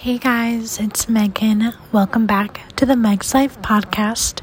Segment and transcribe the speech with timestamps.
[0.00, 1.74] Hey guys, it's Megan.
[1.92, 4.40] Welcome back to the Meg's Life podcast.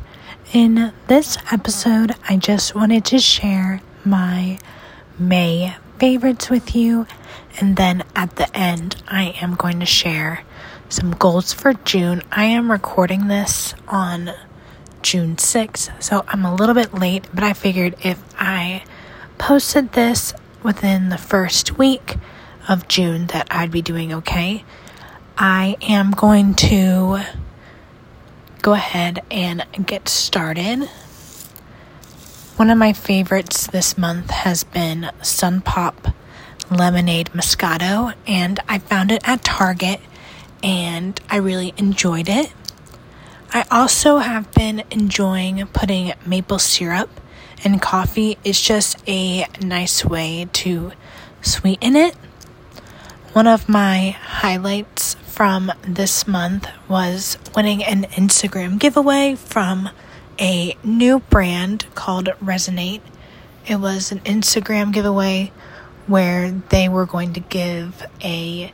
[0.54, 4.60] In this episode, I just wanted to share my
[5.18, 7.08] May favorites with you,
[7.60, 10.44] and then at the end, I am going to share
[10.90, 12.22] some goals for June.
[12.32, 14.34] I am recording this on
[15.02, 18.84] June 6th, so I'm a little bit late, but I figured if I
[19.40, 22.18] posted this within the first week
[22.70, 24.64] of June that I'd be doing okay.
[25.40, 27.22] I am going to
[28.64, 30.90] go ahead and get started.
[32.56, 36.08] One of my favorites this month has been Sun Pop
[36.72, 40.00] Lemonade Moscato, and I found it at Target
[40.64, 42.52] and I really enjoyed it.
[43.54, 47.12] I also have been enjoying putting maple syrup
[47.64, 48.40] in coffee.
[48.44, 50.94] It's just a nice way to
[51.44, 52.16] sweeten it.
[53.34, 59.88] One of my highlights from this month was winning an Instagram giveaway from
[60.42, 63.02] a new brand called Resonate.
[63.68, 65.52] It was an Instagram giveaway
[66.08, 68.74] where they were going to give a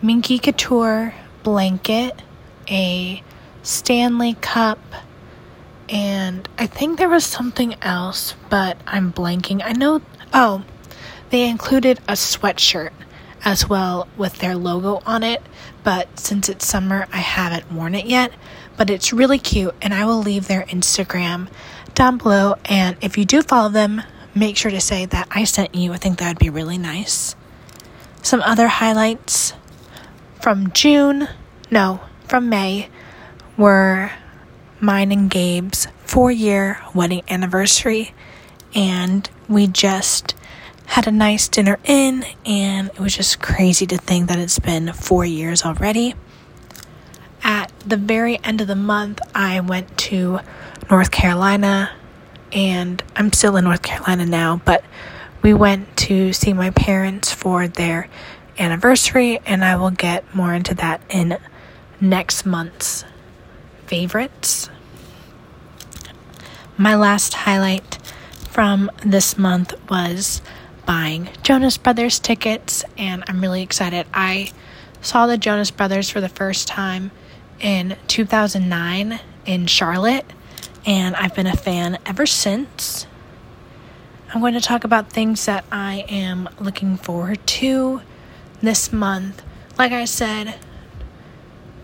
[0.00, 2.22] Minky Couture blanket,
[2.66, 3.22] a
[3.62, 4.80] Stanley cup,
[5.90, 9.60] and I think there was something else, but I'm blanking.
[9.62, 10.00] I know,
[10.32, 10.64] oh,
[11.28, 12.92] they included a sweatshirt
[13.44, 15.42] as well with their logo on it,
[15.82, 18.32] but since it's summer, I haven't worn it yet.
[18.76, 21.48] But it's really cute, and I will leave their Instagram
[21.94, 22.56] down below.
[22.64, 24.02] And if you do follow them,
[24.34, 25.92] make sure to say that I sent you.
[25.92, 27.36] I think that would be really nice.
[28.22, 29.52] Some other highlights
[30.40, 31.28] from June,
[31.70, 32.88] no, from May,
[33.56, 34.10] were
[34.80, 38.12] mine and Gabe's four year wedding anniversary.
[38.74, 40.34] And we just
[40.94, 44.92] had a nice dinner in, and it was just crazy to think that it's been
[44.92, 46.14] four years already.
[47.42, 50.38] At the very end of the month, I went to
[50.88, 51.90] North Carolina,
[52.52, 54.84] and I'm still in North Carolina now, but
[55.42, 58.08] we went to see my parents for their
[58.56, 61.38] anniversary, and I will get more into that in
[62.00, 63.04] next month's
[63.86, 64.70] favorites.
[66.78, 67.98] My last highlight
[68.48, 70.40] from this month was
[70.86, 74.06] buying Jonas Brothers tickets, and I'm really excited.
[74.12, 74.52] I
[75.00, 77.10] saw the Jonas Brothers for the first time
[77.60, 80.26] in 2009 in Charlotte,
[80.86, 83.06] and I've been a fan ever since.
[84.32, 88.00] I'm going to talk about things that I am looking forward to
[88.60, 89.42] this month.
[89.78, 90.58] Like I said,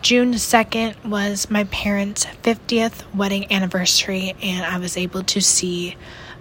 [0.03, 5.97] June 2nd was my parents' 50th wedding anniversary, and I was able to see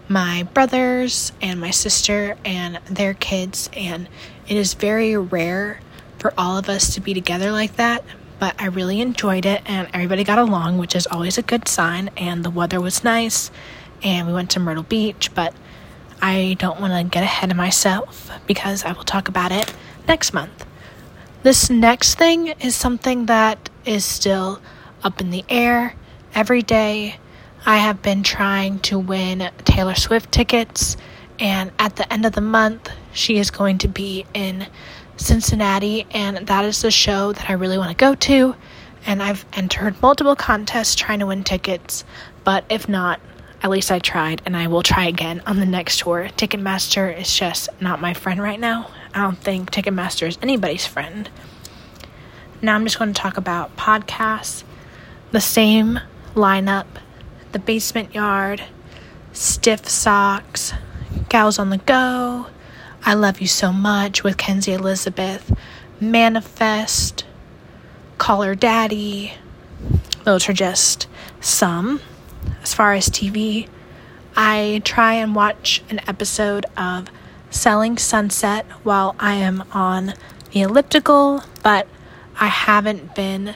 [0.09, 4.09] my brothers and my sister and their kids, and
[4.47, 5.79] it is very rare
[6.17, 8.03] for all of us to be together like that.
[8.39, 12.09] But I really enjoyed it, and everybody got along, which is always a good sign.
[12.17, 13.51] And the weather was nice,
[14.01, 15.29] and we went to Myrtle Beach.
[15.35, 15.53] But
[16.21, 19.73] I don't want to get ahead of myself because I will talk about it
[20.07, 20.65] next month.
[21.43, 24.61] This next thing is something that is still
[25.03, 25.95] up in the air
[26.33, 27.17] every day
[27.65, 30.95] I have been trying to win Taylor Swift tickets,
[31.39, 34.67] and at the end of the month, she is going to be in
[35.17, 38.55] Cincinnati, and that is the show that I really want to go to.
[39.05, 42.05] And I've entered multiple contests trying to win tickets,
[42.45, 43.19] but if not,
[43.61, 46.29] at least I tried, and I will try again on the next tour.
[46.37, 48.89] Ticketmaster is just not my friend right now.
[49.13, 51.29] I don't think Ticketmaster is anybody's friend.
[52.61, 54.63] Now I'm just going to talk about podcasts.
[55.31, 55.99] The same
[56.35, 56.85] lineup
[57.51, 58.63] the Basement Yard,
[59.33, 60.73] Stiff Socks,
[61.29, 62.47] Gals on the Go,
[63.03, 65.51] I Love You So Much with Kenzie Elizabeth,
[65.99, 67.25] Manifest,
[68.17, 69.33] Call Her Daddy.
[70.23, 71.07] Those are just
[71.41, 72.01] some.
[72.61, 73.67] As far as TV,
[74.35, 77.07] I try and watch an episode of
[77.49, 80.13] Selling Sunset while I am on
[80.51, 81.87] the elliptical, but
[82.39, 83.55] I haven't been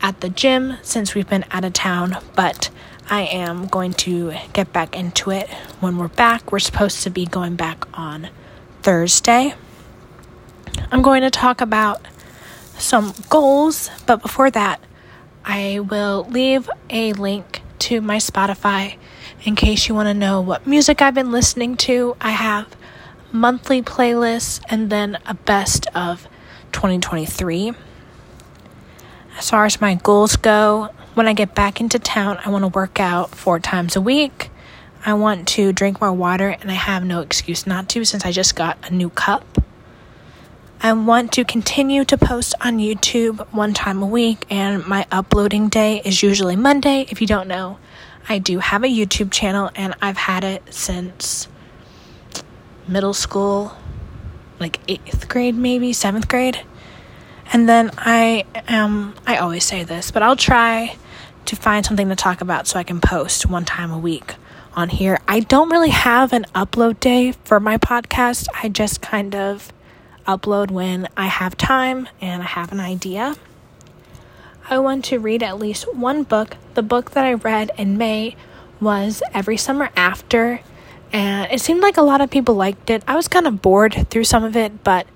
[0.00, 2.70] at the gym since we've been out of town, but
[3.08, 5.50] I am going to get back into it
[5.80, 6.52] when we're back.
[6.52, 8.28] We're supposed to be going back on
[8.82, 9.54] Thursday.
[10.90, 12.06] I'm going to talk about
[12.78, 14.80] some goals, but before that,
[15.44, 18.96] I will leave a link to my Spotify
[19.42, 22.16] in case you want to know what music I've been listening to.
[22.20, 22.74] I have
[23.32, 26.28] monthly playlists and then a best of
[26.72, 27.72] 2023.
[29.38, 32.68] As far as my goals go, when I get back into town, I want to
[32.68, 34.50] work out four times a week.
[35.04, 38.32] I want to drink more water, and I have no excuse not to since I
[38.32, 39.44] just got a new cup.
[40.80, 45.68] I want to continue to post on YouTube one time a week, and my uploading
[45.68, 47.06] day is usually Monday.
[47.10, 47.78] If you don't know,
[48.28, 51.48] I do have a YouTube channel, and I've had it since
[52.88, 53.76] middle school,
[54.60, 56.60] like eighth grade, maybe seventh grade.
[57.52, 60.96] And then I am, I always say this, but I'll try
[61.46, 64.34] to find something to talk about so I can post one time a week
[64.74, 65.20] on here.
[65.28, 68.48] I don't really have an upload day for my podcast.
[68.62, 69.72] I just kind of
[70.26, 73.36] upload when I have time and I have an idea.
[74.70, 76.56] I want to read at least one book.
[76.74, 78.36] The book that I read in May
[78.80, 80.60] was Every Summer After,
[81.12, 83.02] and it seemed like a lot of people liked it.
[83.06, 85.06] I was kind of bored through some of it, but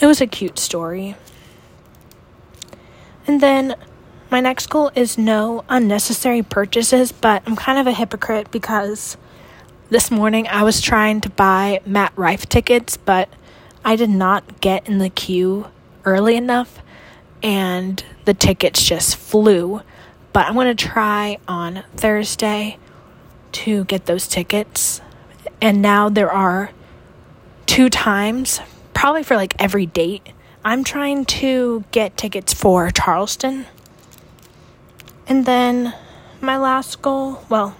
[0.00, 1.16] it was a cute story.
[3.26, 3.76] And then
[4.30, 9.16] my next goal is no unnecessary purchases, but I'm kind of a hypocrite because
[9.88, 13.28] this morning I was trying to buy Matt Rife tickets, but
[13.84, 15.68] I did not get in the queue
[16.04, 16.82] early enough
[17.42, 19.80] and the tickets just flew.
[20.34, 22.76] But I'm going to try on Thursday
[23.52, 25.00] to get those tickets.
[25.62, 26.70] And now there are
[27.64, 28.60] two times,
[28.92, 30.28] probably for like every date.
[30.64, 33.64] I'm trying to get tickets for Charleston
[35.28, 35.94] and then
[36.40, 37.76] my last goal, well,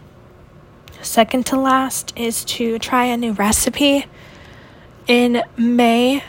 [1.01, 4.07] second to last, is to try a new recipe.
[5.07, 6.23] In May,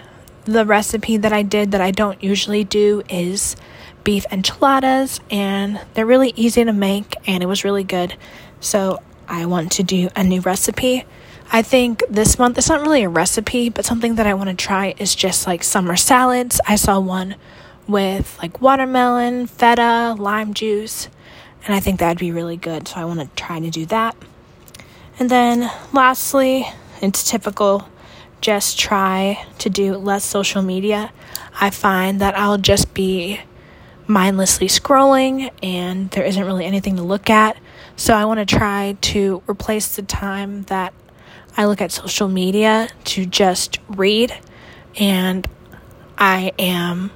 [0.45, 3.55] the recipe that I did that I don't usually do is
[4.03, 8.15] beef enchiladas, and they're really easy to make, and it was really good.
[8.59, 11.05] So I want to do a new recipe.
[11.51, 14.55] I think this month it's not really a recipe, but something that I want to
[14.55, 16.61] try is just like summer salads.
[16.67, 17.35] I saw one
[17.89, 21.09] with like watermelon, feta, lime juice,
[21.65, 22.87] and I think that'd be really good.
[22.87, 24.15] So I want to try to do that.
[25.17, 26.65] And then lastly,
[27.01, 27.89] it's typical
[28.41, 31.11] just try to do less social media.
[31.59, 33.41] I find that I'll just be
[34.07, 37.57] mindlessly scrolling and there isn't really anything to look at.
[37.95, 40.93] So I want to try to replace the time that
[41.57, 44.33] I look at social media to just read
[44.97, 45.47] and
[46.17, 47.11] I am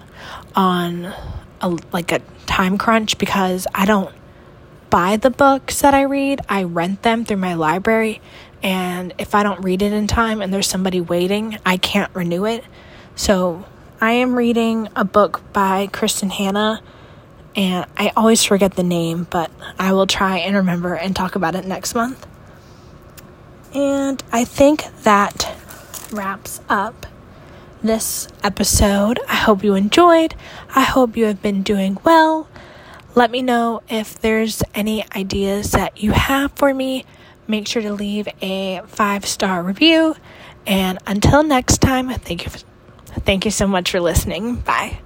[0.55, 1.13] on
[1.61, 4.13] a like a time crunch because I don't
[4.89, 6.41] buy the books that I read.
[6.47, 8.21] I rent them through my library
[8.61, 12.45] and if I don't read it in time and there's somebody waiting, I can't renew
[12.45, 12.63] it.
[13.15, 13.65] So,
[13.99, 16.81] I am reading a book by Kristin Hannah
[17.55, 21.55] and I always forget the name, but I will try and remember and talk about
[21.55, 22.25] it next month.
[23.73, 25.55] And I think that
[26.11, 27.05] wraps up
[27.83, 29.19] this episode.
[29.27, 30.35] I hope you enjoyed.
[30.75, 32.47] I hope you have been doing well.
[33.15, 37.05] Let me know if there's any ideas that you have for me.
[37.47, 40.15] Make sure to leave a five star review.
[40.65, 42.51] And until next time, thank you.
[43.25, 44.55] Thank you so much for listening.
[44.55, 44.99] Bye.